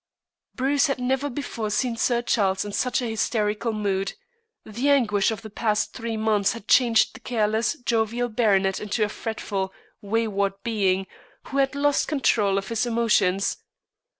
Bruce 0.55 0.87
had 0.87 0.97
never 0.97 1.29
before 1.29 1.69
seen 1.69 1.95
Sir 1.95 2.23
Charles 2.23 2.65
in 2.65 2.71
such 2.71 3.03
a 3.03 3.07
hysterical 3.07 3.71
mood. 3.71 4.13
The 4.65 4.89
anguish 4.89 5.29
of 5.29 5.43
the 5.43 5.51
past 5.51 5.93
three 5.93 6.17
months 6.17 6.53
had 6.53 6.67
changed 6.67 7.13
the 7.13 7.19
careless, 7.19 7.75
jovial 7.75 8.29
baronet 8.29 8.79
into 8.79 9.03
a 9.03 9.09
fretful, 9.09 9.71
wayward 10.01 10.53
being, 10.63 11.05
who 11.43 11.57
had 11.57 11.75
lost 11.75 12.07
control 12.07 12.57
of 12.57 12.69
his 12.69 12.87
emotions. 12.87 13.57